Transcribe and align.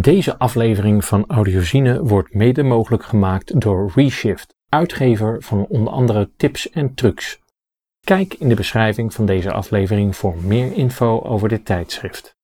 Deze 0.00 0.38
aflevering 0.38 1.04
van 1.04 1.24
Audiozine 1.26 2.04
wordt 2.04 2.34
mede 2.34 2.62
mogelijk 2.62 3.04
gemaakt 3.04 3.60
door 3.60 3.92
Reshift, 3.94 4.54
uitgever 4.68 5.42
van 5.42 5.66
onder 5.68 5.92
andere 5.92 6.30
tips 6.36 6.70
en 6.70 6.94
trucs. 6.94 7.40
Kijk 8.00 8.34
in 8.34 8.48
de 8.48 8.54
beschrijving 8.54 9.14
van 9.14 9.26
deze 9.26 9.52
aflevering 9.52 10.16
voor 10.16 10.36
meer 10.42 10.72
info 10.72 11.20
over 11.20 11.48
dit 11.48 11.64
tijdschrift. 11.64 12.36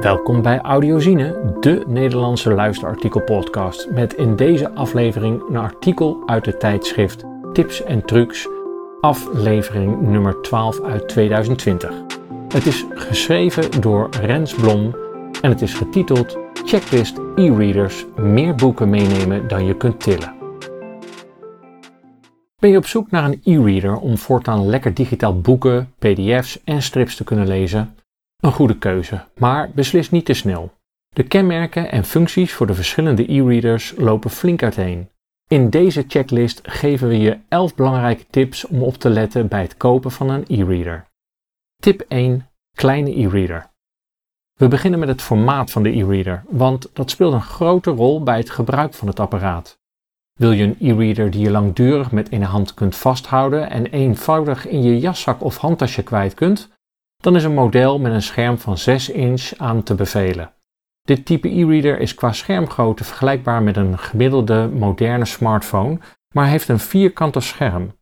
Welkom 0.00 0.42
bij 0.42 0.60
Audiozine, 0.60 1.56
de 1.60 1.84
Nederlandse 1.86 2.52
luisterartikelpodcast, 2.52 3.90
met 3.90 4.14
in 4.14 4.36
deze 4.36 4.70
aflevering 4.70 5.48
een 5.48 5.56
artikel 5.56 6.22
uit 6.26 6.46
het 6.46 6.60
tijdschrift 6.60 7.24
Tips 7.52 7.82
en 7.82 8.04
Trucs, 8.04 8.48
aflevering 9.00 10.00
nummer 10.00 10.40
12 10.40 10.80
uit 10.80 11.08
2020. 11.08 12.21
Het 12.52 12.66
is 12.66 12.84
geschreven 12.94 13.80
door 13.80 14.08
Rens 14.20 14.54
Blom 14.54 14.96
en 15.40 15.50
het 15.50 15.62
is 15.62 15.74
getiteld 15.74 16.38
Checklist 16.64 17.18
e-readers 17.34 18.04
meer 18.16 18.54
boeken 18.54 18.90
meenemen 18.90 19.48
dan 19.48 19.64
je 19.64 19.76
kunt 19.76 20.00
tillen. 20.00 20.34
Ben 22.58 22.70
je 22.70 22.76
op 22.76 22.86
zoek 22.86 23.10
naar 23.10 23.24
een 23.24 23.40
e-reader 23.44 23.96
om 23.96 24.18
voortaan 24.18 24.66
lekker 24.66 24.94
digitaal 24.94 25.40
boeken, 25.40 25.92
pdf's 25.98 26.60
en 26.64 26.82
strips 26.82 27.16
te 27.16 27.24
kunnen 27.24 27.46
lezen? 27.46 27.94
Een 28.40 28.52
goede 28.52 28.78
keuze, 28.78 29.24
maar 29.38 29.70
beslis 29.74 30.10
niet 30.10 30.24
te 30.24 30.34
snel. 30.34 30.72
De 31.08 31.22
kenmerken 31.22 31.90
en 31.90 32.04
functies 32.04 32.52
voor 32.52 32.66
de 32.66 32.74
verschillende 32.74 33.32
e-readers 33.32 33.94
lopen 33.96 34.30
flink 34.30 34.62
uiteen. 34.62 35.08
In 35.48 35.70
deze 35.70 36.04
checklist 36.08 36.60
geven 36.62 37.08
we 37.08 37.18
je 37.18 37.38
11 37.48 37.74
belangrijke 37.74 38.24
tips 38.30 38.66
om 38.66 38.82
op 38.82 38.96
te 38.96 39.10
letten 39.10 39.48
bij 39.48 39.62
het 39.62 39.76
kopen 39.76 40.10
van 40.10 40.30
een 40.30 40.44
e-reader. 40.48 41.10
Tip 41.82 42.04
1. 42.08 42.48
Kleine 42.76 43.18
e-reader. 43.18 43.70
We 44.52 44.68
beginnen 44.68 45.00
met 45.00 45.08
het 45.08 45.22
formaat 45.22 45.70
van 45.70 45.82
de 45.82 45.96
e-reader, 45.96 46.44
want 46.48 46.90
dat 46.92 47.10
speelt 47.10 47.32
een 47.32 47.42
grote 47.42 47.90
rol 47.90 48.22
bij 48.22 48.36
het 48.36 48.50
gebruik 48.50 48.94
van 48.94 49.08
het 49.08 49.20
apparaat. 49.20 49.78
Wil 50.32 50.52
je 50.52 50.64
een 50.64 50.76
e-reader 50.80 51.30
die 51.30 51.40
je 51.40 51.50
langdurig 51.50 52.12
met 52.12 52.32
een 52.32 52.42
hand 52.42 52.74
kunt 52.74 52.96
vasthouden 52.96 53.70
en 53.70 53.86
eenvoudig 53.86 54.66
in 54.66 54.82
je 54.82 54.98
jaszak 54.98 55.42
of 55.42 55.56
handtasje 55.56 56.02
kwijt 56.02 56.34
kunt, 56.34 56.68
dan 57.16 57.36
is 57.36 57.44
een 57.44 57.54
model 57.54 57.98
met 57.98 58.12
een 58.12 58.22
scherm 58.22 58.58
van 58.58 58.78
6 58.78 59.08
inch 59.08 59.52
aan 59.56 59.82
te 59.82 59.94
bevelen. 59.94 60.52
Dit 61.02 61.26
type 61.26 61.48
e-reader 61.48 62.00
is 62.00 62.14
qua 62.14 62.32
schermgrootte 62.32 63.04
vergelijkbaar 63.04 63.62
met 63.62 63.76
een 63.76 63.98
gemiddelde 63.98 64.68
moderne 64.68 65.24
smartphone, 65.24 65.98
maar 66.34 66.46
heeft 66.46 66.68
een 66.68 66.80
vierkante 66.80 67.40
scherm. 67.40 67.92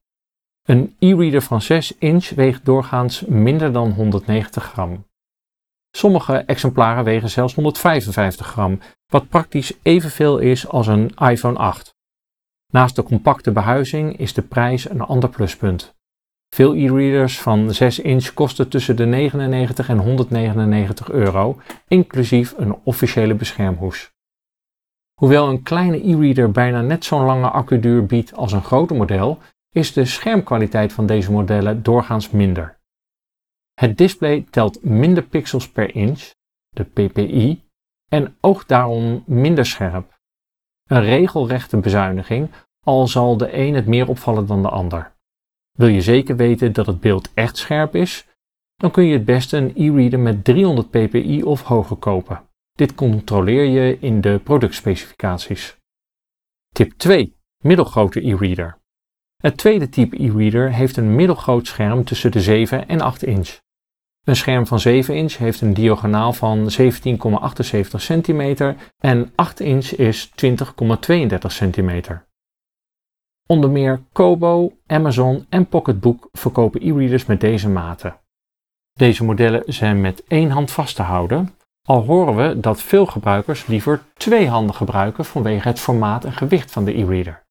Een 0.70 0.94
e-reader 0.98 1.42
van 1.42 1.60
6 1.60 1.98
inch 1.98 2.28
weegt 2.28 2.64
doorgaans 2.64 3.24
minder 3.26 3.72
dan 3.72 3.90
190 3.90 4.64
gram. 4.64 5.04
Sommige 5.96 6.36
exemplaren 6.36 7.04
wegen 7.04 7.30
zelfs 7.30 7.54
155 7.54 8.46
gram, 8.46 8.80
wat 9.06 9.28
praktisch 9.28 9.72
evenveel 9.82 10.38
is 10.38 10.68
als 10.68 10.86
een 10.86 11.10
iPhone 11.16 11.58
8. 11.58 11.94
Naast 12.72 12.96
de 12.96 13.02
compacte 13.02 13.52
behuizing 13.52 14.18
is 14.18 14.32
de 14.32 14.42
prijs 14.42 14.90
een 14.90 15.00
ander 15.00 15.28
pluspunt. 15.28 15.94
Veel 16.54 16.74
e-readers 16.74 17.40
van 17.40 17.74
6 17.74 17.98
inch 17.98 18.34
kosten 18.34 18.68
tussen 18.68 18.96
de 18.96 19.06
99 19.06 19.88
en 19.88 19.98
199 19.98 21.10
euro, 21.10 21.60
inclusief 21.88 22.54
een 22.56 22.78
officiële 22.82 23.34
beschermhoes. 23.34 24.10
Hoewel 25.14 25.48
een 25.48 25.62
kleine 25.62 26.08
e-reader 26.08 26.50
bijna 26.50 26.80
net 26.80 27.04
zo'n 27.04 27.24
lange 27.24 27.48
accuduur 27.48 28.06
biedt 28.06 28.36
als 28.36 28.52
een 28.52 28.64
grote 28.64 28.94
model, 28.94 29.38
is 29.70 29.92
de 29.92 30.04
schermkwaliteit 30.04 30.92
van 30.92 31.06
deze 31.06 31.32
modellen 31.32 31.82
doorgaans 31.82 32.30
minder. 32.30 32.78
Het 33.74 33.98
display 33.98 34.46
telt 34.50 34.84
minder 34.84 35.22
pixels 35.22 35.70
per 35.70 35.94
inch, 35.94 36.30
de 36.68 36.84
ppi, 36.84 37.62
en 38.08 38.36
oogt 38.40 38.68
daarom 38.68 39.22
minder 39.26 39.66
scherp. 39.66 40.18
Een 40.86 41.02
regelrechte 41.02 41.76
bezuiniging, 41.76 42.50
al 42.86 43.06
zal 43.06 43.36
de 43.36 43.56
een 43.56 43.74
het 43.74 43.86
meer 43.86 44.08
opvallen 44.08 44.46
dan 44.46 44.62
de 44.62 44.68
ander. 44.68 45.12
Wil 45.78 45.88
je 45.88 46.00
zeker 46.00 46.36
weten 46.36 46.72
dat 46.72 46.86
het 46.86 47.00
beeld 47.00 47.30
echt 47.34 47.56
scherp 47.56 47.94
is? 47.94 48.28
Dan 48.76 48.90
kun 48.90 49.04
je 49.04 49.12
het 49.12 49.24
beste 49.24 49.56
een 49.56 49.72
e-reader 49.74 50.18
met 50.18 50.44
300 50.44 50.90
ppi 50.90 51.42
of 51.42 51.62
hoger 51.62 51.96
kopen. 51.96 52.48
Dit 52.72 52.94
controleer 52.94 53.64
je 53.64 53.98
in 53.98 54.20
de 54.20 54.40
productspecificaties. 54.44 55.76
Tip 56.72 56.92
2. 56.92 57.36
Middelgrote 57.62 58.26
e-reader. 58.26 58.79
Het 59.40 59.56
tweede 59.56 59.88
type 59.88 60.22
e-reader 60.22 60.72
heeft 60.72 60.96
een 60.96 61.14
middelgroot 61.14 61.66
scherm 61.66 62.04
tussen 62.04 62.30
de 62.30 62.40
7 62.40 62.88
en 62.88 63.00
8 63.00 63.22
inch. 63.22 63.58
Een 64.24 64.36
scherm 64.36 64.66
van 64.66 64.80
7 64.80 65.16
inch 65.16 65.36
heeft 65.36 65.60
een 65.60 65.74
diagonaal 65.74 66.32
van 66.32 66.70
17,78 66.80 66.90
cm 67.96 68.74
en 68.98 69.32
8 69.34 69.60
inch 69.60 69.86
is 69.86 70.28
20,32 70.28 71.38
cm. 71.46 72.02
Onder 73.46 73.70
meer 73.70 74.02
Kobo, 74.12 74.72
Amazon 74.86 75.46
en 75.48 75.66
Pocketbook 75.66 76.28
verkopen 76.32 76.80
e-readers 76.80 77.26
met 77.26 77.40
deze 77.40 77.68
maten. 77.68 78.16
Deze 78.92 79.24
modellen 79.24 79.62
zijn 79.66 80.00
met 80.00 80.24
één 80.24 80.50
hand 80.50 80.70
vast 80.70 80.96
te 80.96 81.02
houden, 81.02 81.54
al 81.88 82.04
horen 82.04 82.36
we 82.36 82.60
dat 82.60 82.82
veel 82.82 83.06
gebruikers 83.06 83.66
liever 83.66 84.02
twee 84.14 84.48
handen 84.48 84.74
gebruiken 84.74 85.24
vanwege 85.24 85.68
het 85.68 85.80
formaat 85.80 86.24
en 86.24 86.32
gewicht 86.32 86.70
van 86.70 86.84
de 86.84 86.98
e-reader. 86.98 87.42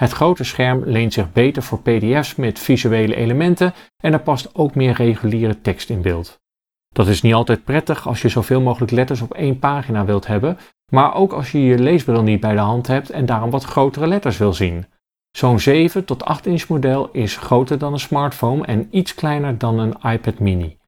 Het 0.00 0.12
grote 0.12 0.44
scherm 0.44 0.82
leent 0.84 1.12
zich 1.12 1.32
beter 1.32 1.62
voor 1.62 1.80
PDF's 1.80 2.34
met 2.34 2.58
visuele 2.58 3.14
elementen 3.14 3.74
en 4.02 4.12
er 4.12 4.20
past 4.20 4.54
ook 4.54 4.74
meer 4.74 4.92
reguliere 4.92 5.60
tekst 5.60 5.90
in 5.90 6.02
beeld. 6.02 6.40
Dat 6.88 7.08
is 7.08 7.22
niet 7.22 7.34
altijd 7.34 7.64
prettig 7.64 8.06
als 8.06 8.22
je 8.22 8.28
zoveel 8.28 8.60
mogelijk 8.60 8.92
letters 8.92 9.20
op 9.20 9.34
één 9.34 9.58
pagina 9.58 10.04
wilt 10.04 10.26
hebben, 10.26 10.58
maar 10.92 11.14
ook 11.14 11.32
als 11.32 11.52
je 11.52 11.64
je 11.64 11.78
leesbril 11.78 12.22
niet 12.22 12.40
bij 12.40 12.52
de 12.52 12.60
hand 12.60 12.86
hebt 12.86 13.10
en 13.10 13.26
daarom 13.26 13.50
wat 13.50 13.64
grotere 13.64 14.06
letters 14.06 14.38
wil 14.38 14.52
zien. 14.52 14.86
Zo'n 15.30 15.60
7 15.60 16.04
tot 16.04 16.24
8 16.24 16.46
inch 16.46 16.68
model 16.68 17.10
is 17.12 17.36
groter 17.36 17.78
dan 17.78 17.92
een 17.92 18.00
smartphone 18.00 18.66
en 18.66 18.88
iets 18.90 19.14
kleiner 19.14 19.58
dan 19.58 19.78
een 19.78 20.12
iPad 20.12 20.38
mini. 20.38 20.78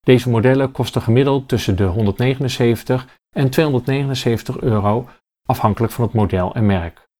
Deze 0.00 0.30
modellen 0.30 0.72
kosten 0.72 1.02
gemiddeld 1.02 1.48
tussen 1.48 1.76
de 1.76 1.84
179 1.84 3.18
en 3.36 3.50
279 3.50 4.60
euro, 4.60 5.08
afhankelijk 5.48 5.92
van 5.92 6.04
het 6.04 6.12
model 6.12 6.54
en 6.54 6.66
merk. 6.66 7.10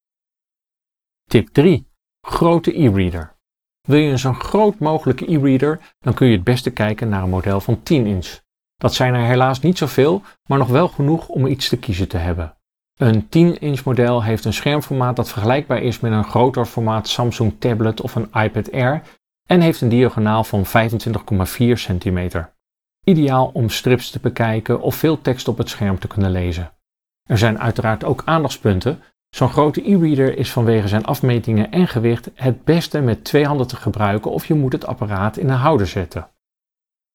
Tip 1.32 1.48
3. 1.48 1.86
Grote 2.26 2.80
e-reader. 2.80 3.36
Wil 3.88 3.98
je 3.98 4.10
een 4.10 4.18
zo 4.18 4.32
groot 4.32 4.78
mogelijke 4.78 5.32
e-reader, 5.32 5.94
dan 6.00 6.14
kun 6.14 6.26
je 6.26 6.34
het 6.34 6.44
beste 6.44 6.70
kijken 6.70 7.08
naar 7.08 7.22
een 7.22 7.28
model 7.28 7.60
van 7.60 7.82
10 7.82 8.06
inch. 8.06 8.40
Dat 8.76 8.94
zijn 8.94 9.14
er 9.14 9.26
helaas 9.26 9.60
niet 9.60 9.78
zoveel, 9.78 10.22
maar 10.48 10.58
nog 10.58 10.68
wel 10.68 10.88
genoeg 10.88 11.28
om 11.28 11.46
iets 11.46 11.68
te 11.68 11.78
kiezen 11.78 12.08
te 12.08 12.16
hebben. 12.16 12.56
Een 12.96 13.24
10-inch 13.24 13.84
model 13.84 14.22
heeft 14.22 14.44
een 14.44 14.52
schermformaat 14.52 15.16
dat 15.16 15.30
vergelijkbaar 15.30 15.82
is 15.82 16.00
met 16.00 16.12
een 16.12 16.24
groter 16.24 16.66
formaat 16.66 17.08
Samsung 17.08 17.54
tablet 17.58 18.00
of 18.00 18.14
een 18.14 18.30
iPad 18.32 18.72
Air 18.72 19.02
en 19.48 19.60
heeft 19.60 19.80
een 19.80 19.88
diagonaal 19.88 20.44
van 20.44 20.64
25,4 20.66 20.70
cm. 21.72 22.44
Ideaal 23.04 23.50
om 23.52 23.68
strips 23.68 24.10
te 24.10 24.20
bekijken 24.20 24.80
of 24.80 24.94
veel 24.94 25.20
tekst 25.20 25.48
op 25.48 25.58
het 25.58 25.68
scherm 25.68 25.98
te 25.98 26.06
kunnen 26.06 26.30
lezen. 26.30 26.72
Er 27.22 27.38
zijn 27.38 27.58
uiteraard 27.58 28.04
ook 28.04 28.22
aandachtspunten. 28.24 29.02
Zo'n 29.34 29.48
grote 29.48 29.90
e-reader 29.90 30.38
is 30.38 30.52
vanwege 30.52 30.88
zijn 30.88 31.04
afmetingen 31.04 31.70
en 31.70 31.88
gewicht 31.88 32.30
het 32.34 32.64
beste 32.64 33.00
met 33.00 33.24
twee 33.24 33.46
handen 33.46 33.66
te 33.66 33.76
gebruiken 33.76 34.30
of 34.30 34.46
je 34.46 34.54
moet 34.54 34.72
het 34.72 34.86
apparaat 34.86 35.36
in 35.36 35.48
een 35.48 35.56
houder 35.56 35.86
zetten. 35.86 36.28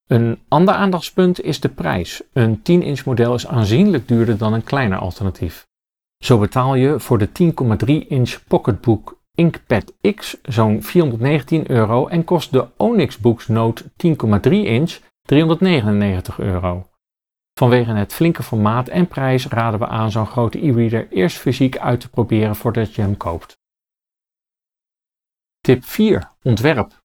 Een 0.07 0.39
ander 0.47 0.73
aandachtspunt 0.73 1.41
is 1.41 1.59
de 1.59 1.69
prijs. 1.69 2.23
Een 2.33 2.59
10-inch 2.59 3.05
model 3.05 3.33
is 3.33 3.47
aanzienlijk 3.47 4.07
duurder 4.07 4.37
dan 4.37 4.53
een 4.53 4.63
kleiner 4.63 4.97
alternatief. 4.97 5.67
Zo 6.23 6.39
betaal 6.39 6.75
je 6.75 6.99
voor 6.99 7.17
de 7.17 7.29
10,3 8.03 8.07
inch 8.07 8.43
Pocketbook 8.47 9.17
Inkpad 9.35 9.93
X 10.15 10.37
zo'n 10.43 10.83
419 10.83 11.71
euro 11.71 12.07
en 12.07 12.23
kost 12.23 12.51
de 12.51 12.67
Onyx 12.77 13.17
Books 13.17 13.47
Note 13.47 13.83
10,3 13.83 14.51
inch 14.51 14.99
399 15.21 16.39
euro. 16.39 16.85
Vanwege 17.57 17.91
het 17.91 18.13
flinke 18.13 18.43
formaat 18.43 18.87
en 18.87 19.07
prijs 19.07 19.47
raden 19.47 19.79
we 19.79 19.87
aan 19.87 20.11
zo'n 20.11 20.25
grote 20.25 20.65
e-reader 20.65 21.07
eerst 21.11 21.37
fysiek 21.37 21.77
uit 21.77 21.99
te 21.99 22.09
proberen 22.09 22.55
voordat 22.55 22.95
je 22.95 23.01
hem 23.01 23.17
koopt. 23.17 23.59
Tip 25.59 25.83
4. 25.83 26.31
Ontwerp. 26.43 27.01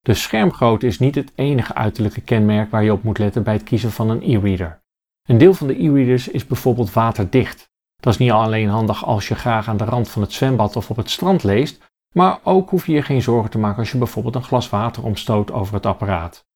De 0.00 0.14
schermgrootte 0.14 0.86
is 0.86 0.98
niet 0.98 1.14
het 1.14 1.32
enige 1.34 1.74
uiterlijke 1.74 2.20
kenmerk 2.20 2.70
waar 2.70 2.84
je 2.84 2.92
op 2.92 3.02
moet 3.02 3.18
letten 3.18 3.42
bij 3.42 3.52
het 3.52 3.62
kiezen 3.62 3.92
van 3.92 4.10
een 4.10 4.22
e-reader. 4.22 4.82
Een 5.22 5.38
deel 5.38 5.54
van 5.54 5.66
de 5.66 5.82
e-readers 5.82 6.28
is 6.28 6.46
bijvoorbeeld 6.46 6.92
waterdicht. 6.92 7.70
Dat 7.96 8.12
is 8.12 8.18
niet 8.18 8.30
alleen 8.30 8.68
handig 8.68 9.04
als 9.04 9.28
je 9.28 9.34
graag 9.34 9.68
aan 9.68 9.76
de 9.76 9.84
rand 9.84 10.08
van 10.08 10.22
het 10.22 10.32
zwembad 10.32 10.76
of 10.76 10.90
op 10.90 10.96
het 10.96 11.10
strand 11.10 11.42
leest, 11.42 11.92
maar 12.14 12.38
ook 12.42 12.70
hoef 12.70 12.86
je 12.86 12.92
je 12.92 13.02
geen 13.02 13.22
zorgen 13.22 13.50
te 13.50 13.58
maken 13.58 13.78
als 13.78 13.92
je 13.92 13.98
bijvoorbeeld 13.98 14.34
een 14.34 14.42
glas 14.42 14.68
water 14.68 15.02
omstoot 15.02 15.52
over 15.52 15.74
het 15.74 15.86
apparaat. 15.86 16.46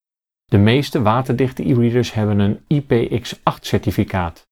De 0.51 0.57
meeste 0.57 1.01
waterdichte 1.01 1.63
e-readers 1.69 2.13
hebben 2.13 2.39
een 2.39 2.59
IPX8 2.59 3.59
certificaat. 3.59 4.47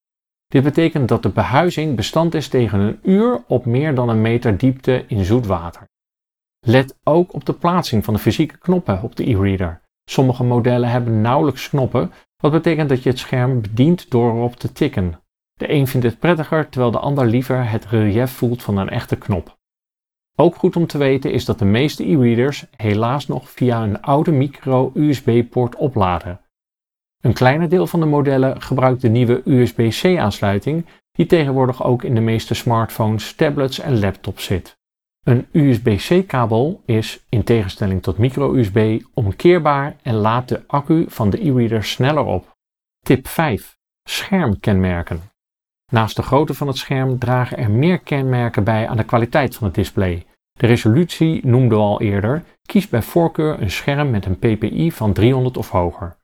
Dit 0.48 0.64
betekent 0.64 1.08
dat 1.08 1.24
de 1.24 1.30
behuizing 1.30 1.96
bestand 1.96 2.34
is 2.34 2.48
tegen 2.48 2.80
een 2.80 3.00
uur 3.04 3.44
op 3.48 3.66
meer 3.66 3.96
dan 3.96 4.10
een 4.10 4.22
meter 4.22 4.58
diepte 4.58 5.04
in 5.08 5.26
zoet 5.26 5.46
water. 5.46 5.88
Let 6.60 7.00
ook 7.04 7.34
op 7.34 7.46
de 7.46 7.54
plaatsing 7.54 8.06
van 8.06 8.14
de 8.14 8.20
fysieke 8.20 8.58
knoppen 8.58 9.02
op 9.02 9.16
de 9.16 9.30
e-reader. 9.30 9.82
Sommige 10.10 10.44
modellen 10.44 10.90
hebben 10.90 11.22
nauwelijks 11.22 11.70
knoppen, 11.70 12.12
wat 12.42 12.52
betekent 12.52 12.90
dat 12.90 13.04
je 13.04 13.10
het 13.10 13.20
scherm 13.20 13.62
bedient 13.62 14.10
door 14.10 14.32
erop 14.32 14.56
te 14.56 14.72
tikken. 14.72 15.20
De 15.54 15.72
een 15.72 15.88
vindt 15.88 16.06
het 16.06 16.20
prettiger, 16.20 16.70
terwijl 16.70 16.92
de 16.92 17.00
ander 17.00 17.26
liever 17.26 17.70
het 17.70 17.86
relief 17.86 18.32
voelt 18.32 18.64
van 18.64 18.78
een 18.78 18.90
echte 18.90 19.16
knop. 19.16 19.58
Ook 20.42 20.56
goed 20.56 20.76
om 20.76 20.88
te 20.88 20.98
weten 20.98 21.32
is 21.32 21.46
dat 21.46 21.60
de 21.60 21.66
meeste 21.66 22.10
e-readers 22.10 22.66
helaas 22.78 23.28
nog 23.28 23.50
via 23.50 23.84
een 23.84 24.02
oude 24.02 24.32
micro-USB-poort 24.32 25.76
opladen. 25.76 26.42
Een 27.22 27.34
kleiner 27.34 27.70
deel 27.70 27.88
van 27.88 28.00
de 28.00 28.06
modellen 28.06 28.62
gebruikt 28.62 29.02
de 29.02 29.10
nieuwe 29.10 29.42
USB-C-aansluiting, 29.46 30.86
die 31.12 31.26
tegenwoordig 31.26 31.84
ook 31.84 32.04
in 32.04 32.16
de 32.16 32.22
meeste 32.22 32.54
smartphones, 32.54 33.34
tablets 33.34 33.80
en 33.80 34.00
laptops 34.00 34.44
zit. 34.44 34.78
Een 35.24 35.48
USB-C-kabel 35.52 36.82
is, 36.86 37.26
in 37.30 37.44
tegenstelling 37.44 38.02
tot 38.02 38.18
micro-USB, 38.18 39.02
omkeerbaar 39.14 39.96
en 40.02 40.16
laat 40.16 40.48
de 40.48 40.64
accu 40.68 41.06
van 41.08 41.30
de 41.30 41.46
e-reader 41.48 41.84
sneller 41.84 42.26
op. 42.26 42.58
Tip 43.00 43.28
5. 43.28 43.78
Schermkenmerken. 44.04 45.22
Naast 45.92 46.16
de 46.16 46.24
grootte 46.24 46.54
van 46.54 46.68
het 46.68 46.78
scherm 46.78 47.18
dragen 47.18 47.58
er 47.58 47.72
meer 47.72 48.00
kenmerken 48.00 48.64
bij 48.64 48.88
aan 48.88 48.98
de 48.98 49.04
kwaliteit 49.04 49.56
van 49.56 49.68
het 49.68 49.76
display. 49.76 50.28
De 50.60 50.68
resolutie 50.68 51.48
noemden 51.48 51.78
we 51.78 51.84
al 51.84 52.02
eerder. 52.02 52.44
Kies 52.66 52.88
bij 52.88 53.02
voorkeur 53.02 53.62
een 53.62 53.72
scherm 53.72 54.10
met 54.10 54.26
een 54.26 54.40
ppi 54.40 54.92
van 54.92 55.14
300 55.14 55.58
of 55.58 55.70
hoger. 55.70 56.18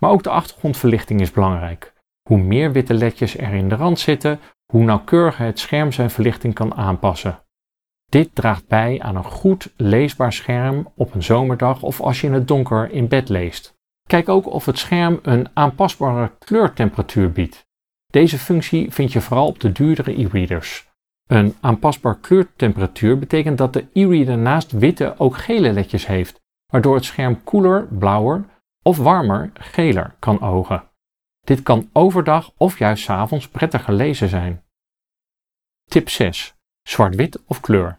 Maar 0.00 0.10
ook 0.10 0.22
de 0.22 0.30
achtergrondverlichting 0.30 1.20
is 1.20 1.30
belangrijk. 1.30 1.92
Hoe 2.28 2.38
meer 2.38 2.72
witte 2.72 2.94
ledjes 2.94 3.36
er 3.36 3.52
in 3.52 3.68
de 3.68 3.74
rand 3.74 3.98
zitten, 3.98 4.40
hoe 4.72 4.84
nauwkeuriger 4.84 5.44
het 5.46 5.58
scherm 5.58 5.92
zijn 5.92 6.10
verlichting 6.10 6.54
kan 6.54 6.74
aanpassen. 6.74 7.42
Dit 8.08 8.34
draagt 8.34 8.66
bij 8.66 9.00
aan 9.00 9.16
een 9.16 9.24
goed 9.24 9.72
leesbaar 9.76 10.32
scherm 10.32 10.92
op 10.94 11.14
een 11.14 11.22
zomerdag 11.22 11.82
of 11.82 12.00
als 12.00 12.20
je 12.20 12.26
in 12.26 12.32
het 12.32 12.48
donker 12.48 12.90
in 12.90 13.08
bed 13.08 13.28
leest. 13.28 13.74
Kijk 14.08 14.28
ook 14.28 14.46
of 14.46 14.66
het 14.66 14.78
scherm 14.78 15.18
een 15.22 15.48
aanpasbare 15.52 16.30
kleurtemperatuur 16.38 17.32
biedt. 17.32 17.66
Deze 18.06 18.38
functie 18.38 18.92
vind 18.92 19.12
je 19.12 19.20
vooral 19.20 19.46
op 19.46 19.60
de 19.60 19.72
duurdere 19.72 20.20
e-readers. 20.20 20.91
Een 21.32 21.54
aanpasbaar 21.60 22.18
kleurtemperatuur 22.18 23.18
betekent 23.18 23.58
dat 23.58 23.72
de 23.72 23.86
e-reader 23.92 24.38
naast 24.38 24.72
witte 24.72 25.14
ook 25.18 25.36
gele 25.36 25.72
ledjes 25.72 26.06
heeft, 26.06 26.40
waardoor 26.66 26.94
het 26.94 27.04
scherm 27.04 27.44
koeler, 27.44 27.86
blauwer 27.86 28.44
of 28.82 28.96
warmer, 28.96 29.50
geler 29.54 30.14
kan 30.18 30.40
ogen. 30.40 30.88
Dit 31.40 31.62
kan 31.62 31.90
overdag 31.92 32.52
of 32.56 32.78
juist 32.78 33.08
avonds 33.08 33.48
prettiger 33.48 33.94
lezen 33.94 34.28
zijn. 34.28 34.64
Tip 35.90 36.08
6. 36.08 36.54
Zwart-wit 36.82 37.42
of 37.46 37.60
kleur. 37.60 37.98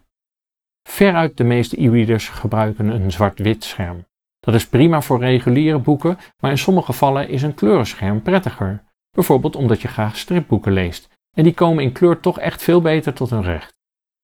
Veruit 0.88 1.36
de 1.36 1.44
meeste 1.44 1.80
e-readers 1.82 2.28
gebruiken 2.28 2.88
een 2.88 3.12
zwart-wit 3.12 3.64
scherm. 3.64 4.06
Dat 4.40 4.54
is 4.54 4.68
prima 4.68 5.02
voor 5.02 5.18
reguliere 5.18 5.78
boeken, 5.78 6.18
maar 6.40 6.50
in 6.50 6.58
sommige 6.58 6.86
gevallen 6.86 7.28
is 7.28 7.42
een 7.42 7.54
kleurenscherm 7.54 8.22
prettiger. 8.22 8.82
Bijvoorbeeld 9.10 9.56
omdat 9.56 9.82
je 9.82 9.88
graag 9.88 10.16
stripboeken 10.16 10.72
leest 10.72 11.12
en 11.34 11.44
die 11.44 11.54
komen 11.54 11.84
in 11.84 11.92
kleur 11.92 12.20
toch 12.20 12.38
echt 12.38 12.62
veel 12.62 12.80
beter 12.80 13.12
tot 13.12 13.30
hun 13.30 13.42
recht. 13.42 13.74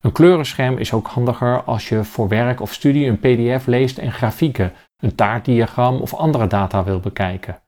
Een 0.01 0.11
kleurenscherm 0.11 0.77
is 0.77 0.93
ook 0.93 1.07
handiger 1.07 1.63
als 1.63 1.89
je 1.89 2.03
voor 2.03 2.27
werk 2.27 2.61
of 2.61 2.73
studie 2.73 3.07
een 3.07 3.19
PDF 3.19 3.65
leest 3.65 3.97
en 3.97 4.11
grafieken, 4.11 4.73
een 4.97 5.15
taartdiagram 5.15 6.01
of 6.01 6.13
andere 6.13 6.47
data 6.47 6.83
wil 6.83 6.99
bekijken. 6.99 7.61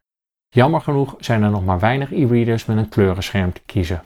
Jammer 0.49 0.81
genoeg 0.81 1.15
zijn 1.19 1.43
er 1.43 1.49
nog 1.49 1.65
maar 1.65 1.79
weinig 1.79 2.11
e-readers 2.11 2.65
met 2.65 2.77
een 2.77 2.89
kleurenscherm 2.89 3.53
te 3.53 3.61
kiezen. 3.65 4.03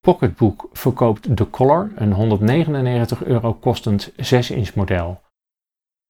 Pocketbook 0.00 0.68
verkoopt 0.72 1.36
The 1.36 1.50
Color, 1.50 1.92
een 1.94 2.12
199 2.12 3.24
euro 3.24 3.54
kostend 3.54 4.10
6-inch 4.10 4.74
model. 4.74 5.20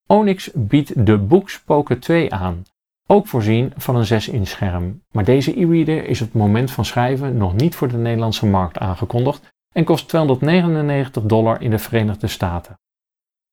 Onyx 0.07 0.51
biedt 0.55 1.07
de 1.07 1.19
Books 1.19 1.61
Pocket 1.61 2.01
2 2.01 2.33
aan, 2.33 2.65
ook 3.11 3.27
voorzien 3.27 3.73
van 3.77 3.97
een 3.97 4.23
6-inch 4.23 4.49
scherm. 4.49 5.03
Maar 5.13 5.25
deze 5.25 5.61
e-reader 5.61 6.05
is 6.05 6.21
op 6.21 6.27
het 6.27 6.37
moment 6.37 6.71
van 6.71 6.85
schrijven 6.85 7.37
nog 7.37 7.55
niet 7.55 7.75
voor 7.75 7.89
de 7.89 7.97
Nederlandse 7.97 8.47
markt 8.47 8.79
aangekondigd 8.79 9.49
en 9.75 9.85
kost 9.85 10.09
299 10.09 11.23
dollar 11.23 11.63
in 11.63 11.71
de 11.71 11.79
Verenigde 11.79 12.27
Staten. 12.27 12.79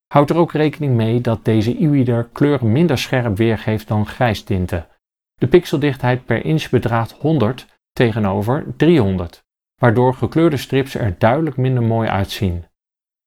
Houd 0.07 0.29
er 0.29 0.37
ook 0.37 0.51
rekening 0.51 0.95
mee 0.95 1.21
dat 1.21 1.45
deze 1.45 1.83
e-reader 1.83 2.29
kleuren 2.31 2.71
minder 2.71 2.97
scherp 2.97 3.37
weergeeft 3.37 3.87
dan 3.87 4.05
grijstinten. 4.05 4.87
De 5.33 5.47
pixeldichtheid 5.47 6.25
per 6.25 6.45
inch 6.45 6.69
bedraagt 6.69 7.11
100 7.11 7.65
tegenover 7.91 8.65
300, 8.77 9.43
waardoor 9.81 10.13
gekleurde 10.13 10.57
strips 10.57 10.95
er 10.95 11.15
duidelijk 11.17 11.57
minder 11.57 11.83
mooi 11.83 12.09
uitzien. 12.09 12.65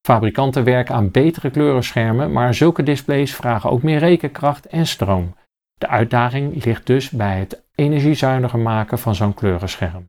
Fabrikanten 0.06 0.64
werken 0.64 0.94
aan 0.94 1.10
betere 1.10 1.50
kleurenschermen, 1.50 2.32
maar 2.32 2.54
zulke 2.54 2.82
displays 2.82 3.34
vragen 3.34 3.70
ook 3.70 3.82
meer 3.82 3.98
rekenkracht 3.98 4.66
en 4.66 4.86
stroom. 4.86 5.34
De 5.80 5.88
uitdaging 5.88 6.64
ligt 6.64 6.86
dus 6.86 7.10
bij 7.10 7.38
het 7.38 7.62
energiezuiniger 7.74 8.58
maken 8.58 8.98
van 8.98 9.14
zo'n 9.14 9.34
kleurenscherm. 9.34 10.08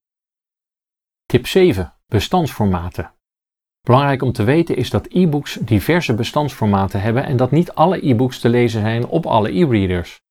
Tip 1.26 1.48
7. 1.48 1.94
Bestandsformaten. 2.08 3.14
Belangrijk 3.82 4.22
om 4.22 4.32
te 4.32 4.44
weten 4.44 4.76
is 4.76 4.90
dat 4.90 5.08
e-books 5.10 5.54
diverse 5.54 6.14
bestandsformaten 6.14 7.02
hebben 7.02 7.24
en 7.24 7.38
dat 7.38 7.52
niet 7.52 7.72
alle 7.72 8.08
e-books 8.08 8.40
te 8.40 8.50
lezen 8.50 8.82
zijn 8.82 9.06
op 9.06 9.26
alle 9.26 9.52
e-readers. 9.60 10.22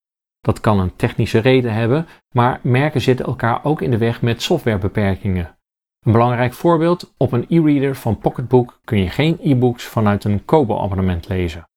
Dat 0.40 0.60
kan 0.60 0.80
een 0.80 0.96
technische 0.96 1.38
reden 1.38 1.72
hebben, 1.72 2.06
maar 2.34 2.60
merken 2.62 3.00
zitten 3.00 3.26
elkaar 3.26 3.64
ook 3.64 3.82
in 3.82 3.90
de 3.90 3.98
weg 3.98 4.22
met 4.22 4.42
softwarebeperkingen. 4.42 5.56
Een 6.00 6.12
belangrijk 6.12 6.52
voorbeeld, 6.52 7.14
op 7.16 7.32
een 7.32 7.46
e-reader 7.48 7.96
van 7.96 8.18
Pocketbook 8.18 8.80
kun 8.84 8.98
je 8.98 9.08
geen 9.08 9.38
e-books 9.42 9.84
vanuit 9.84 10.24
een 10.24 10.44
Kobo-abonnement 10.44 11.28
lezen. 11.28 11.69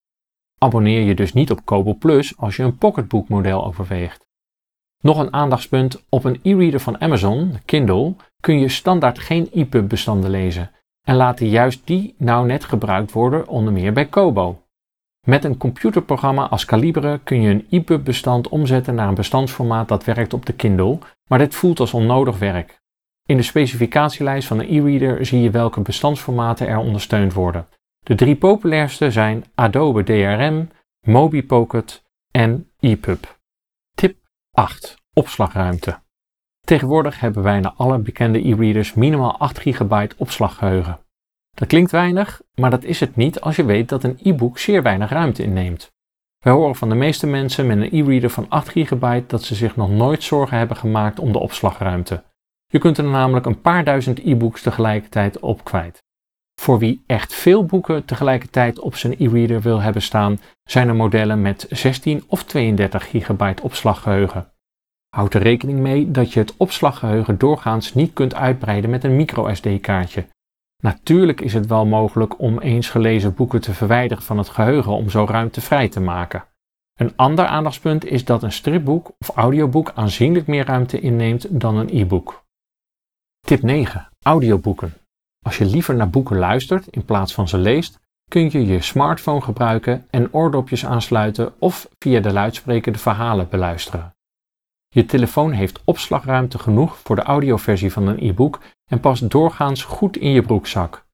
Abonneer 0.64 1.00
je 1.00 1.14
dus 1.14 1.32
niet 1.32 1.50
op 1.50 1.64
Kobo 1.64 1.94
Plus 1.94 2.36
als 2.36 2.56
je 2.56 2.62
een 2.62 2.78
Pocketbook 2.78 3.28
model 3.28 3.64
overweegt. 3.64 4.26
Nog 5.00 5.18
een 5.18 5.32
aandachtspunt, 5.32 6.04
op 6.08 6.24
een 6.24 6.40
e-reader 6.42 6.80
van 6.80 7.00
Amazon, 7.00 7.58
Kindle, 7.64 8.14
kun 8.40 8.58
je 8.58 8.68
standaard 8.68 9.18
geen 9.18 9.50
EPUB 9.52 9.88
bestanden 9.88 10.30
lezen 10.30 10.70
en 11.06 11.16
laten 11.16 11.48
juist 11.48 11.86
die 11.86 12.14
nou 12.18 12.46
net 12.46 12.64
gebruikt 12.64 13.12
worden 13.12 13.48
onder 13.48 13.72
meer 13.72 13.92
bij 13.92 14.06
Kobo. 14.06 14.62
Met 15.26 15.44
een 15.44 15.56
computerprogramma 15.56 16.48
als 16.48 16.64
Calibre 16.64 17.20
kun 17.24 17.40
je 17.40 17.50
een 17.50 17.66
EPUB 17.70 18.04
bestand 18.04 18.48
omzetten 18.48 18.94
naar 18.94 19.08
een 19.08 19.14
bestandsformaat 19.14 19.88
dat 19.88 20.04
werkt 20.04 20.34
op 20.34 20.46
de 20.46 20.52
Kindle, 20.52 20.98
maar 21.28 21.38
dit 21.38 21.54
voelt 21.54 21.80
als 21.80 21.94
onnodig 21.94 22.38
werk. 22.38 22.80
In 23.26 23.36
de 23.36 23.42
specificatielijst 23.42 24.48
van 24.48 24.58
de 24.58 24.72
e-reader 24.74 25.26
zie 25.26 25.40
je 25.40 25.50
welke 25.50 25.80
bestandsformaten 25.80 26.68
er 26.68 26.78
ondersteund 26.78 27.32
worden. 27.32 27.66
De 28.04 28.14
drie 28.14 28.36
populairste 28.36 29.10
zijn 29.10 29.44
Adobe 29.54 30.02
DRM, 30.02 30.68
MobiPocket 31.00 32.04
en 32.30 32.70
EPUB. 32.80 33.38
Tip 33.94 34.16
8. 34.52 34.96
Opslagruimte. 35.12 36.02
Tegenwoordig 36.60 37.20
hebben 37.20 37.42
bijna 37.42 37.74
alle 37.76 37.98
bekende 37.98 38.48
e-readers 38.48 38.94
minimaal 38.94 39.38
8 39.38 39.58
GB 39.58 40.12
opslaggeheugen. 40.16 40.98
Dat 41.54 41.68
klinkt 41.68 41.90
weinig, 41.90 42.42
maar 42.54 42.70
dat 42.70 42.84
is 42.84 43.00
het 43.00 43.16
niet 43.16 43.40
als 43.40 43.56
je 43.56 43.64
weet 43.64 43.88
dat 43.88 44.04
een 44.04 44.18
e-book 44.22 44.58
zeer 44.58 44.82
weinig 44.82 45.10
ruimte 45.10 45.42
inneemt. 45.42 45.92
Wij 46.38 46.52
horen 46.52 46.74
van 46.74 46.88
de 46.88 46.94
meeste 46.94 47.26
mensen 47.26 47.66
met 47.66 47.76
een 47.76 48.00
e-reader 48.00 48.30
van 48.30 48.48
8 48.48 48.68
GB 48.68 49.28
dat 49.28 49.42
ze 49.42 49.54
zich 49.54 49.76
nog 49.76 49.90
nooit 49.90 50.22
zorgen 50.22 50.58
hebben 50.58 50.76
gemaakt 50.76 51.18
om 51.18 51.32
de 51.32 51.38
opslagruimte. 51.38 52.22
Je 52.66 52.78
kunt 52.78 52.98
er 52.98 53.04
namelijk 53.04 53.46
een 53.46 53.60
paar 53.60 53.84
duizend 53.84 54.18
e-books 54.18 54.62
tegelijkertijd 54.62 55.38
op 55.38 55.64
kwijt. 55.64 56.03
Voor 56.64 56.78
wie 56.78 57.02
echt 57.06 57.34
veel 57.34 57.64
boeken 57.64 58.04
tegelijkertijd 58.04 58.78
op 58.78 58.96
zijn 58.96 59.14
e-reader 59.18 59.60
wil 59.60 59.80
hebben 59.80 60.02
staan, 60.02 60.40
zijn 60.64 60.88
er 60.88 60.94
modellen 60.94 61.42
met 61.42 61.66
16 61.70 62.24
of 62.26 62.44
32 62.44 63.08
gigabyte 63.10 63.62
opslaggeheugen. 63.62 64.52
Houd 65.08 65.34
er 65.34 65.42
rekening 65.42 65.78
mee 65.78 66.10
dat 66.10 66.32
je 66.32 66.40
het 66.40 66.54
opslaggeheugen 66.56 67.38
doorgaans 67.38 67.94
niet 67.94 68.12
kunt 68.12 68.34
uitbreiden 68.34 68.90
met 68.90 69.04
een 69.04 69.16
microSD-kaartje. 69.16 70.26
Natuurlijk 70.82 71.40
is 71.40 71.54
het 71.54 71.66
wel 71.66 71.86
mogelijk 71.86 72.40
om 72.40 72.58
eens 72.58 72.90
gelezen 72.90 73.34
boeken 73.34 73.60
te 73.60 73.74
verwijderen 73.74 74.22
van 74.22 74.38
het 74.38 74.48
geheugen 74.48 74.92
om 74.92 75.10
zo 75.10 75.24
ruimte 75.24 75.60
vrij 75.60 75.88
te 75.88 76.00
maken. 76.00 76.44
Een 76.94 77.12
ander 77.16 77.46
aandachtspunt 77.46 78.04
is 78.04 78.24
dat 78.24 78.42
een 78.42 78.52
stripboek 78.52 79.12
of 79.18 79.28
audioboek 79.36 79.92
aanzienlijk 79.94 80.46
meer 80.46 80.64
ruimte 80.64 81.00
inneemt 81.00 81.60
dan 81.60 81.76
een 81.76 81.88
e-book. 81.92 82.44
Tip 83.46 83.62
9. 83.62 84.08
Audioboeken. 84.22 85.03
Als 85.44 85.58
je 85.58 85.64
liever 85.64 85.94
naar 85.94 86.10
boeken 86.10 86.36
luistert 86.36 86.86
in 86.86 87.04
plaats 87.04 87.34
van 87.34 87.48
ze 87.48 87.58
leest, 87.58 88.00
kun 88.28 88.50
je 88.50 88.66
je 88.66 88.82
smartphone 88.82 89.40
gebruiken 89.40 90.06
en 90.10 90.32
oordopjes 90.32 90.86
aansluiten 90.86 91.52
of 91.58 91.88
via 91.98 92.20
de 92.20 92.32
luidspreker 92.32 92.92
de 92.92 92.98
verhalen 92.98 93.48
beluisteren. 93.48 94.14
Je 94.88 95.06
telefoon 95.06 95.52
heeft 95.52 95.80
opslagruimte 95.84 96.58
genoeg 96.58 96.98
voor 96.98 97.16
de 97.16 97.22
audioversie 97.22 97.92
van 97.92 98.06
een 98.06 98.28
e-book 98.28 98.60
en 98.90 99.00
past 99.00 99.30
doorgaans 99.30 99.82
goed 99.82 100.16
in 100.16 100.30
je 100.30 100.42
broekzak. 100.42 101.06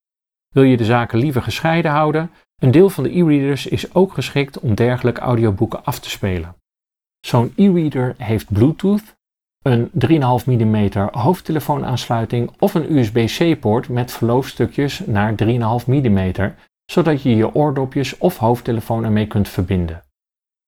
Wil 0.48 0.62
je 0.62 0.76
de 0.76 0.84
zaken 0.84 1.18
liever 1.18 1.42
gescheiden 1.42 1.90
houden? 1.90 2.30
Een 2.62 2.70
deel 2.70 2.90
van 2.90 3.04
de 3.04 3.16
e-readers 3.18 3.66
is 3.66 3.94
ook 3.94 4.12
geschikt 4.12 4.58
om 4.58 4.74
dergelijke 4.74 5.20
audioboeken 5.20 5.84
af 5.84 5.98
te 5.98 6.10
spelen. 6.10 6.54
Zo'n 7.20 7.52
e-reader 7.56 8.14
heeft 8.18 8.52
Bluetooth, 8.52 9.16
een 9.62 9.90
3,5 10.40 10.46
mm 10.46 11.08
hoofdtelefoonaansluiting 11.12 12.50
of 12.58 12.74
een 12.74 12.96
USB-C-poort 12.96 13.88
met 13.88 14.12
verloofstukjes 14.12 15.02
naar 15.06 15.34
3,5 15.44 15.86
mm, 15.86 16.32
zodat 16.84 17.22
je 17.22 17.36
je 17.36 17.54
oordopjes 17.54 18.18
of 18.18 18.36
hoofdtelefoon 18.36 19.04
ermee 19.04 19.26
kunt 19.26 19.48
verbinden. 19.48 20.02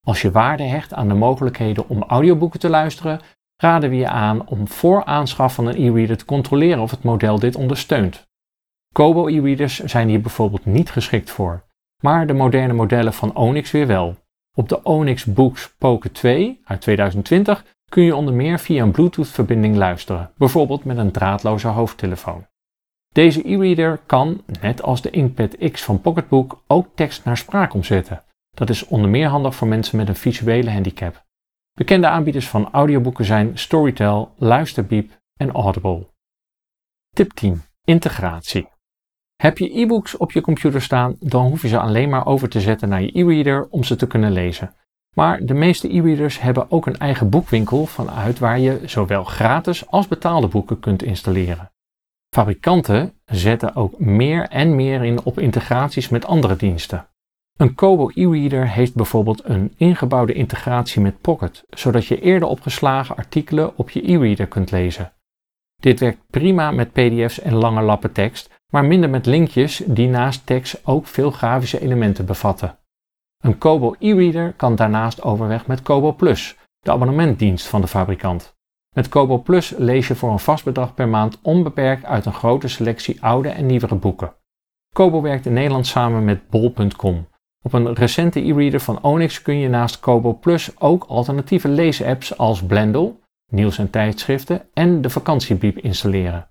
Als 0.07 0.23
je 0.23 0.31
waarde 0.31 0.63
hecht 0.63 0.95
aan 0.95 1.09
de 1.09 1.15
mogelijkheden 1.15 1.89
om 1.89 2.03
audioboeken 2.03 2.61
te 2.61 2.69
luisteren, 2.69 3.21
raden 3.57 3.91
we 3.91 3.97
je 3.97 4.09
aan 4.09 4.47
om 4.47 4.69
voor 4.69 5.05
aanschaf 5.05 5.55
van 5.55 5.67
een 5.67 5.77
e-reader 5.77 6.17
te 6.17 6.25
controleren 6.25 6.83
of 6.83 6.91
het 6.91 7.03
model 7.03 7.39
dit 7.39 7.57
ondersteunt. 7.57 8.27
Kobo 8.93 9.27
e-readers 9.27 9.79
zijn 9.79 10.09
hier 10.09 10.21
bijvoorbeeld 10.21 10.65
niet 10.65 10.91
geschikt 10.91 11.31
voor, 11.31 11.65
maar 12.01 12.27
de 12.27 12.33
moderne 12.33 12.73
modellen 12.73 13.13
van 13.13 13.35
Onyx 13.35 13.71
weer 13.71 13.87
wel. 13.87 14.17
Op 14.55 14.69
de 14.69 14.83
Onyx 14.83 15.25
Books 15.25 15.75
Pocket 15.79 16.15
2 16.15 16.61
uit 16.65 16.81
2020 16.81 17.65
kun 17.93 18.03
je 18.03 18.17
onder 18.17 18.35
meer 18.35 18.59
via 18.59 18.83
een 18.83 18.91
Bluetooth-verbinding 18.91 19.77
luisteren, 19.77 20.31
bijvoorbeeld 20.37 20.85
met 20.85 20.97
een 20.97 21.11
draadloze 21.11 21.69
hoofdtelefoon. 21.69 22.47
Deze 23.13 23.49
e-reader 23.49 23.99
kan, 24.07 24.43
net 24.61 24.83
als 24.83 25.03
de 25.03 25.11
Inkpad 25.11 25.57
X 25.71 25.83
van 25.83 26.01
Pocketbook, 26.01 26.63
ook 26.67 26.89
tekst 26.95 27.25
naar 27.25 27.37
spraak 27.37 27.75
omzetten. 27.75 28.23
Dat 28.51 28.71
is 28.71 28.87
onder 28.87 29.11
meer 29.11 29.29
handig 29.29 29.55
voor 29.55 29.69
mensen 29.69 29.97
met 29.97 30.09
een 30.09 30.15
visuele 30.15 30.71
handicap. 30.71 31.25
Bekende 31.73 32.07
aanbieders 32.07 32.49
van 32.49 32.71
audioboeken 32.71 33.25
zijn 33.25 33.59
Storytel, 33.59 34.35
Luisterbeep 34.37 35.11
en 35.37 35.51
Audible. 35.51 36.07
Tip 37.15 37.33
10. 37.33 37.63
Integratie. 37.85 38.69
Heb 39.37 39.59
je 39.59 39.81
e-books 39.81 40.17
op 40.17 40.33
je 40.33 40.41
computer 40.41 40.83
staan, 40.83 41.17
dan 41.21 41.47
hoef 41.47 41.63
je 41.63 41.69
ze 41.69 41.79
alleen 41.79 42.09
maar 42.09 42.27
over 42.27 42.49
te 42.49 42.61
zetten 42.61 42.89
naar 42.89 43.03
je 43.03 43.19
e-reader 43.19 43.67
om 43.71 43.85
ze 43.85 43.97
te 43.97 44.07
kunnen 44.07 44.33
lezen. 44.33 44.75
Maar 45.15 45.45
de 45.45 45.55
meeste 45.55 45.95
e-readers 45.95 46.41
hebben 46.41 46.71
ook 46.71 46.87
een 46.87 46.99
eigen 46.99 47.29
boekwinkel 47.29 47.87
vanuit 47.87 48.39
waar 48.39 48.59
je 48.59 48.81
zowel 48.85 49.25
gratis 49.25 49.87
als 49.87 50.09
betaalde 50.09 50.47
boeken 50.47 50.81
kunt 50.81 51.03
installeren. 51.03 51.71
Fabrikanten 52.35 53.13
zetten 53.25 53.77
ook 53.77 53.99
meer 53.99 54.49
en 54.49 54.77
meer 54.77 55.05
in 55.05 55.25
op 55.25 55.39
integraties 55.39 56.09
met 56.09 56.25
andere 56.25 56.57
diensten. 56.57 57.07
Een 57.57 57.75
Kobo 57.75 58.11
e-reader 58.15 58.69
heeft 58.69 58.95
bijvoorbeeld 58.95 59.45
een 59.45 59.73
ingebouwde 59.77 60.33
integratie 60.33 61.03
met 61.03 61.21
Pocket, 61.21 61.65
zodat 61.71 62.07
je 62.07 62.21
eerder 62.21 62.49
opgeslagen 62.49 63.17
artikelen 63.17 63.77
op 63.77 63.91
je 63.91 64.13
e-reader 64.13 64.47
kunt 64.47 64.71
lezen. 64.71 65.13
Dit 65.81 66.01
werkt 66.01 66.19
prima 66.31 66.71
met 66.71 66.93
PDF's 66.93 67.41
en 67.41 67.55
lange 67.55 67.83
lappen 67.83 68.13
tekst, 68.13 68.51
maar 68.71 68.85
minder 68.85 69.11
met 69.11 69.27
linkjes 69.27 69.83
die 69.87 70.09
naast 70.09 70.47
tekst 70.47 70.81
ook 70.85 71.07
veel 71.07 71.31
grafische 71.31 71.81
elementen 71.81 72.27
bevatten. 72.27 72.79
Een 73.43 73.59
Kobo 73.59 73.95
e-reader 73.99 74.53
kan 74.53 74.77
daarnaast 74.77 75.23
overweg 75.23 75.67
met 75.67 75.83
Kobo 75.83 76.13
Plus, 76.13 76.57
de 76.81 76.91
abonnementdienst 76.91 77.67
van 77.67 77.81
de 77.81 77.87
fabrikant. 77.87 78.57
Met 78.95 79.09
Kobo 79.09 79.39
Plus 79.39 79.75
lees 79.77 80.09
je 80.09 80.15
voor 80.15 80.31
een 80.31 80.39
vast 80.39 80.65
bedrag 80.65 80.95
per 80.95 81.09
maand 81.09 81.39
onbeperkt 81.43 82.05
uit 82.05 82.27
een 82.27 82.33
grote 82.33 82.69
selectie 82.69 83.23
oude 83.23 83.49
en 83.49 83.67
nieuwere 83.67 83.95
boeken. 83.95 84.35
Kobo 84.95 85.21
werkt 85.21 85.47
in 85.47 85.53
Nederland 85.53 85.87
samen 85.87 86.25
met 86.25 86.49
bol.com. 86.51 87.29
Op 87.63 87.73
een 87.73 87.95
recente 87.95 88.41
e-reader 88.41 88.81
van 88.81 89.03
Onyx 89.03 89.43
kun 89.43 89.59
je 89.59 89.69
naast 89.69 90.01
Kobo 90.01 90.35
Plus 90.35 90.81
ook 90.81 91.05
alternatieve 91.05 91.69
leesapps 91.69 92.39
als 92.39 92.63
Blendel, 92.63 93.21
nieuws 93.51 93.79
en 93.79 93.91
tijdschriften 93.91 94.69
en 94.73 95.01
de 95.01 95.11
Vakantiebiep 95.11 95.79
installeren. 95.79 96.51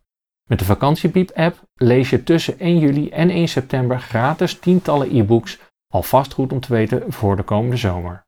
Met 0.49 0.59
de 0.59 0.65
Vakantiebiep 0.65 1.31
app 1.35 1.63
lees 1.73 2.09
je 2.09 2.23
tussen 2.23 2.59
1 2.59 2.79
juli 2.79 3.09
en 3.09 3.29
1 3.29 3.47
september 3.47 3.99
gratis 3.99 4.59
tientallen 4.59 5.15
e-books, 5.15 5.59
alvast 5.91 6.33
goed 6.33 6.51
om 6.51 6.59
te 6.59 6.73
weten 6.73 7.11
voor 7.11 7.35
de 7.35 7.43
komende 7.43 7.77
zomer. 7.77 8.25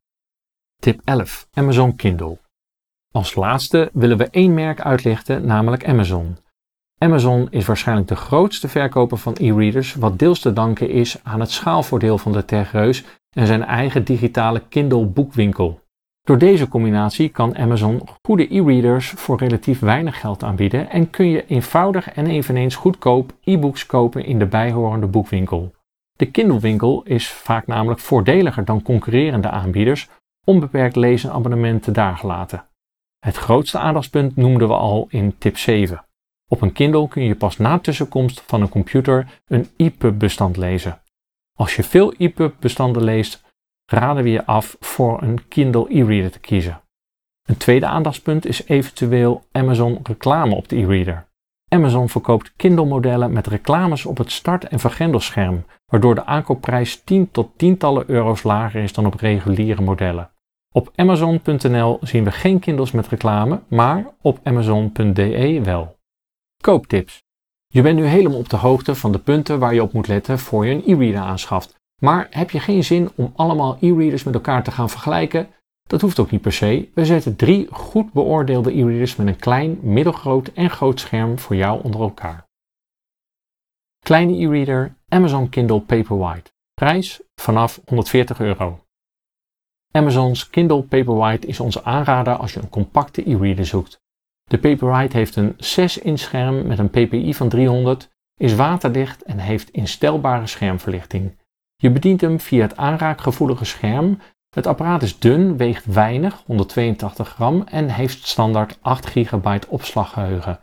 Tip 0.80 1.02
11. 1.04 1.48
Amazon 1.54 1.96
Kindle. 1.96 2.38
Als 3.12 3.36
laatste 3.36 3.90
willen 3.94 4.18
we 4.18 4.30
één 4.30 4.54
merk 4.54 4.82
uitlichten, 4.82 5.46
namelijk 5.46 5.88
Amazon. 5.88 6.38
Amazon 6.98 7.48
is 7.50 7.66
waarschijnlijk 7.66 8.08
de 8.08 8.16
grootste 8.16 8.68
verkoper 8.68 9.18
van 9.18 9.36
e-readers, 9.40 9.94
wat 9.94 10.20
deels 10.20 10.40
te 10.40 10.54
danken 10.54 10.90
is 10.90 11.24
aan 11.24 11.40
het 11.40 11.52
schaalvoordeel 11.52 12.18
van 12.18 12.32
de 12.32 12.46
techreus 12.46 13.04
en 13.36 13.48
zijn 13.48 13.64
eigen 13.64 14.04
digitale 14.04 14.62
Kindle 14.70 15.06
boekwinkel. 15.06 15.82
Door 16.22 16.38
deze 16.38 16.68
combinatie 16.68 17.30
kan 17.30 17.58
Amazon 17.58 18.02
goede 18.22 18.56
e-readers 18.56 19.10
voor 19.10 19.38
relatief 19.38 19.80
weinig 19.80 20.20
geld 20.20 20.44
aanbieden 20.44 20.90
en 20.90 21.10
kun 21.10 21.30
je 21.30 21.46
eenvoudig 21.46 22.12
en 22.12 22.28
eveneens 22.28 22.76
goedkoop 22.76 23.34
e-books 23.44 23.86
kopen 23.86 24.26
in 24.26 24.40
de 24.40 24.46
bijhorende 24.46 25.08
boekwinkel. 25.08 25.74
De 26.16 26.32
Kindle-winkel 26.32 27.04
is 27.04 27.30
vaak 27.30 27.68
namelijk 27.68 28.00
voordeliger 28.00 28.66
dan 28.66 28.82
concurrerende 28.82 29.50
aanbieders, 29.50 30.10
onbeperkt 30.46 30.96
lezen 30.96 31.32
abonnementen 31.32 31.94
daar 31.94 32.18
gelaten. 32.18 32.66
Het 33.20 33.38
grootste 33.38 33.80
aandachtspunt 33.80 34.36
noemden 34.36 34.68
we 34.68 34.74
al 34.74 35.08
in 35.10 35.38
tip 35.38 35.58
7. 35.58 36.06
Op 36.48 36.62
een 36.62 36.72
Kindle 36.72 37.08
kun 37.08 37.24
je 37.24 37.36
pas 37.36 37.58
na 37.58 37.80
tussenkomst 37.80 38.42
van 38.42 38.62
een 38.62 38.70
computer 38.70 39.42
een 39.48 39.70
EPUB-bestand 39.78 40.58
lezen. 40.58 41.02
Als 41.54 41.76
je 41.76 41.84
veel 41.84 42.14
EPUB-bestanden 42.14 43.04
leest, 43.04 43.44
raden 43.86 44.24
we 44.24 44.30
je 44.30 44.46
af 44.46 44.78
voor 44.80 45.22
een 45.22 45.48
Kindle 45.48 45.86
e-reader 45.90 46.32
te 46.32 46.40
kiezen. 46.40 46.82
Een 47.44 47.58
tweede 47.58 47.86
aandachtspunt 47.86 48.46
is 48.46 48.66
eventueel 48.66 49.46
Amazon 49.52 50.00
reclame 50.04 50.56
op 50.56 50.70
de 50.70 50.76
e-reader. 50.76 51.28
Amazon 51.74 52.10
verkoopt 52.10 52.54
Kindle-modellen 52.56 53.32
met 53.32 53.48
reclames 53.48 54.06
op 54.06 54.18
het 54.18 54.32
start- 54.32 54.68
en 54.68 54.80
vergrendelscherm, 54.80 55.66
waardoor 55.86 56.16
de 56.16 56.26
aankoopprijs 56.26 57.02
10 57.04 57.32
tot 57.32 57.52
tientallen 57.58 58.04
euro's 58.08 58.44
lager 58.44 58.84
is 58.84 58.94
dan 58.94 59.06
op 59.06 59.14
reguliere 59.14 59.82
modellen. 59.82 60.30
Op 60.72 60.92
Amazon.nl 60.96 61.98
zien 62.02 62.24
we 62.24 62.32
geen 62.32 62.60
Kindles 62.60 62.92
met 62.92 63.08
reclame, 63.08 63.62
maar 63.68 64.06
op 64.22 64.40
Amazon.de 64.44 65.62
wel. 65.64 65.96
Kooptips. 66.62 67.24
Je 67.68 67.82
bent 67.82 68.00
nu 68.00 68.06
helemaal 68.06 68.40
op 68.40 68.50
de 68.50 68.58
hoogte 68.58 68.96
van 68.96 69.12
de 69.12 69.20
punten 69.20 69.60
waar 69.60 69.74
je 69.74 69.84
op 69.84 69.94
moet 69.94 70.08
letten 70.08 70.40
voor 70.40 70.66
je 70.66 70.72
een 70.72 70.84
e-reader 70.86 71.22
aanschaft. 71.22 71.76
Maar 72.02 72.28
heb 72.30 72.50
je 72.50 72.60
geen 72.60 72.84
zin 72.84 73.10
om 73.16 73.34
allemaal 73.36 73.78
e-readers 73.80 74.24
met 74.24 74.34
elkaar 74.34 74.64
te 74.64 74.72
gaan 74.72 74.90
vergelijken? 74.90 75.48
Dat 75.84 76.02
hoeft 76.02 76.20
ook 76.20 76.32
niet 76.32 76.42
per 76.42 76.54
se. 76.54 76.90
We 76.94 77.06
zetten 77.06 77.36
drie 77.36 77.68
goed 77.72 78.14
beoordeelde 78.14 78.72
e-readers 78.72 79.16
met 79.16 79.28
een 79.28 79.40
klein, 79.40 79.80
middelgroot 79.82 80.48
en 80.48 80.70
groot 80.70 81.00
scherm 81.00 81.40
voor 81.40 81.56
jou 81.56 81.84
onder 81.84 82.02
elkaar. 82.02 82.48
Kleine 84.00 84.38
e-reader 84.38 84.96
Amazon 85.08 85.50
Kindle 85.50 85.82
Paperwhite. 85.82 86.52
Prijs 86.74 87.22
vanaf 87.36 87.82
140 87.86 88.40
euro. 88.40 88.80
Amazon's 89.92 90.50
Kindle 90.50 90.84
Paperwhite 90.84 91.48
is 91.48 91.60
onze 91.60 91.84
aanrader 91.84 92.36
als 92.36 92.54
je 92.54 92.60
een 92.60 92.70
compacte 92.70 93.30
e-reader 93.30 93.66
zoekt. 93.66 94.02
De 94.44 94.60
Paperwhite 94.60 95.18
heeft 95.18 95.36
een 95.36 95.54
6-inch 95.54 96.20
scherm 96.20 96.68
met 96.68 96.80
een 96.80 96.90
ppi 96.90 97.34
van 97.34 97.50
300, 97.50 98.10
is 98.40 98.56
waterdicht 98.56 99.24
en 99.24 99.40
heeft 99.40 99.70
instelbare 99.70 100.48
schermverlichting. 100.48 101.38
Je 101.76 101.92
bedient 101.92 102.22
hem 102.22 102.40
via 102.40 102.62
het 102.62 102.78
aanraakgevoelige 102.78 103.66
scherm. 103.66 104.20
Het 104.54 104.68
apparaat 104.68 105.02
is 105.02 105.20
dun, 105.20 105.58
weegt 105.58 105.86
weinig, 105.86 106.44
182 106.46 107.30
gram 107.30 107.62
en 107.62 107.90
heeft 107.90 108.28
standaard 108.28 108.78
8 108.82 109.06
GB 109.06 109.60
opslaggeheugen. 109.68 110.60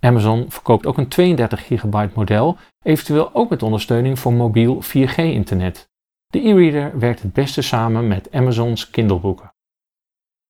Amazon 0.00 0.50
verkoopt 0.50 0.86
ook 0.86 0.98
een 0.98 1.08
32 1.08 1.66
GB 1.66 2.14
model, 2.14 2.56
eventueel 2.82 3.34
ook 3.34 3.50
met 3.50 3.62
ondersteuning 3.62 4.18
voor 4.18 4.32
mobiel 4.32 4.82
4G 4.82 5.14
internet. 5.14 5.90
De 6.26 6.46
e-reader 6.48 6.98
werkt 6.98 7.22
het 7.22 7.32
beste 7.32 7.62
samen 7.62 8.08
met 8.08 8.32
Amazon's 8.32 8.90
Kindle-boeken. 8.90 9.54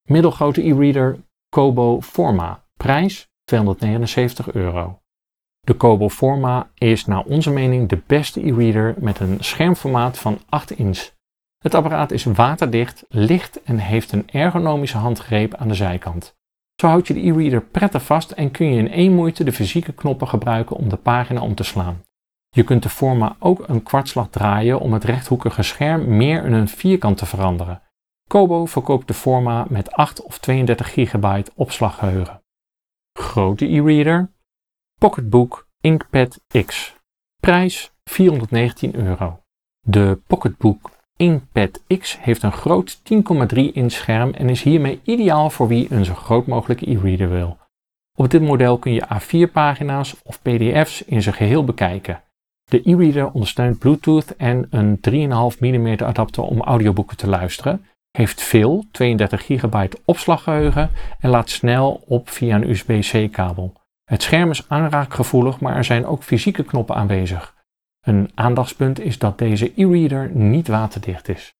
Middelgrote 0.08 0.62
e-reader 0.66 1.18
Kobo 1.48 2.00
Forma. 2.00 2.64
Prijs 2.76 3.28
279 3.44 4.52
euro. 4.52 5.00
De 5.60 5.74
Kobo 5.74 6.08
Forma 6.08 6.70
is 6.74 7.06
naar 7.06 7.24
onze 7.24 7.50
mening 7.50 7.88
de 7.88 8.02
beste 8.06 8.46
e-reader 8.46 8.94
met 8.98 9.20
een 9.20 9.36
schermformaat 9.40 10.18
van 10.18 10.40
8 10.48 10.70
inch. 10.70 11.10
Het 11.62 11.74
apparaat 11.74 12.10
is 12.10 12.24
waterdicht, 12.24 13.04
licht 13.08 13.62
en 13.62 13.78
heeft 13.78 14.12
een 14.12 14.30
ergonomische 14.30 14.98
handgreep 14.98 15.54
aan 15.54 15.68
de 15.68 15.74
zijkant. 15.74 16.36
Zo 16.80 16.86
houd 16.86 17.06
je 17.06 17.14
de 17.14 17.26
e-reader 17.26 17.62
prettig 17.62 18.04
vast 18.04 18.30
en 18.30 18.50
kun 18.50 18.66
je 18.66 18.78
in 18.78 18.90
één 18.90 19.14
moeite 19.14 19.44
de 19.44 19.52
fysieke 19.52 19.92
knoppen 19.92 20.28
gebruiken 20.28 20.76
om 20.76 20.88
de 20.88 20.96
pagina 20.96 21.40
om 21.40 21.54
te 21.54 21.62
slaan. 21.62 22.02
Je 22.48 22.62
kunt 22.62 22.82
de 22.82 22.88
Forma 22.88 23.36
ook 23.38 23.68
een 23.68 23.82
kwartslag 23.82 24.28
draaien 24.28 24.80
om 24.80 24.92
het 24.92 25.04
rechthoekige 25.04 25.62
scherm 25.62 26.16
meer 26.16 26.44
in 26.44 26.52
een 26.52 26.68
vierkant 26.68 27.18
te 27.18 27.26
veranderen. 27.26 27.82
Kobo 28.28 28.66
verkoopt 28.66 29.06
de 29.06 29.14
Forma 29.14 29.66
met 29.68 29.92
8 29.92 30.22
of 30.22 30.38
32 30.38 30.92
GB 30.92 31.48
opslaggeheugen. 31.54 32.42
Grote 33.12 33.64
e-reader 33.66 34.32
Pocketbook 34.98 35.68
Inkpad 35.80 36.40
X. 36.66 36.96
Prijs 37.40 37.92
419 38.04 38.94
euro. 38.94 39.42
De 39.80 40.20
Pocketbook 40.26 40.90
Inkpad 41.16 41.82
X 41.98 42.18
heeft 42.20 42.42
een 42.42 42.52
groot 42.52 42.98
10,3 42.98 43.02
inch 43.72 43.92
scherm 43.92 44.30
en 44.30 44.48
is 44.48 44.62
hiermee 44.62 45.00
ideaal 45.04 45.50
voor 45.50 45.68
wie 45.68 45.86
een 45.92 46.04
zo 46.04 46.14
groot 46.14 46.46
mogelijke 46.46 46.90
e-reader 46.90 47.30
wil. 47.30 47.58
Op 48.18 48.30
dit 48.30 48.42
model 48.42 48.78
kun 48.78 48.92
je 48.92 49.06
A4 49.06 49.52
pagina's 49.52 50.16
of 50.22 50.42
PDF's 50.42 51.02
in 51.02 51.22
zijn 51.22 51.34
geheel 51.34 51.64
bekijken. 51.64 52.22
De 52.64 52.80
e-reader 52.84 53.30
ondersteunt 53.30 53.78
Bluetooth 53.78 54.36
en 54.36 54.66
een 54.70 55.00
3,5 55.54 55.58
mm 55.58 55.88
adapter 56.02 56.42
om 56.42 56.60
audioboeken 56.60 57.16
te 57.16 57.28
luisteren, 57.28 57.86
heeft 58.10 58.42
veel 58.42 58.84
32 58.90 59.44
GB 59.46 59.94
opslaggeheugen 60.04 60.90
en 61.20 61.30
laat 61.30 61.50
snel 61.50 62.02
op 62.06 62.28
via 62.28 62.54
een 62.54 62.70
USB-C 62.70 63.32
kabel. 63.32 63.72
Het 64.04 64.22
scherm 64.22 64.50
is 64.50 64.68
aanraakgevoelig, 64.68 65.60
maar 65.60 65.76
er 65.76 65.84
zijn 65.84 66.06
ook 66.06 66.22
fysieke 66.22 66.64
knoppen 66.64 66.94
aanwezig. 66.94 67.51
Een 68.02 68.30
aandachtspunt 68.34 69.00
is 69.00 69.18
dat 69.18 69.38
deze 69.38 69.72
e-reader 69.76 70.30
niet 70.30 70.68
waterdicht 70.68 71.28
is. 71.28 71.54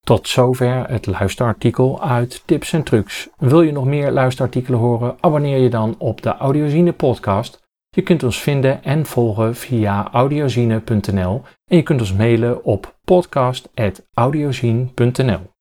Tot 0.00 0.28
zover 0.28 0.88
het 0.88 1.06
luisterartikel 1.06 2.02
uit 2.02 2.42
Tips 2.46 2.72
en 2.72 2.82
Trucs. 2.82 3.28
Wil 3.38 3.62
je 3.62 3.72
nog 3.72 3.84
meer 3.84 4.10
luisterartikelen 4.10 4.78
horen? 4.78 5.16
Abonneer 5.20 5.58
je 5.58 5.70
dan 5.70 5.94
op 5.98 6.22
de 6.22 6.36
Audiozine 6.36 6.92
podcast. 6.92 7.62
Je 7.88 8.02
kunt 8.02 8.22
ons 8.22 8.40
vinden 8.40 8.84
en 8.84 9.06
volgen 9.06 9.56
via 9.56 10.10
audiozine.nl 10.10 11.42
en 11.64 11.76
je 11.76 11.82
kunt 11.82 12.00
ons 12.00 12.12
mailen 12.12 12.64
op 12.64 12.96
podcast.audiozine.nl. 13.04 15.53